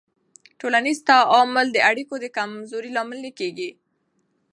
ټولنیز 0.59 0.97
تعامل 1.09 1.67
د 1.73 1.77
اړیکو 1.89 2.15
د 2.19 2.25
کمزورۍ 2.37 2.89
لامل 2.97 3.19
نه 3.25 3.31
کېږي. 3.39 3.69